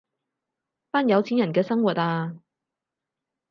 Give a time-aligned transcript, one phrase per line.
[0.89, 2.35] 班有錢人嘅生活啊